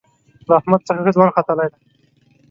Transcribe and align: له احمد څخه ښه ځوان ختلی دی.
له 0.47 0.53
احمد 0.59 0.81
څخه 0.87 1.01
ښه 1.05 1.11
ځوان 1.15 1.29
ختلی 1.35 1.67
دی. 1.71 1.79